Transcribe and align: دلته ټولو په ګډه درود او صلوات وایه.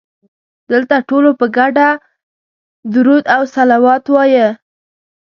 دلته 0.71 0.95
ټولو 1.09 1.29
په 1.39 1.45
ګډه 1.57 1.87
درود 2.93 3.23
او 3.35 3.41
صلوات 3.55 4.03
وایه. 4.13 4.49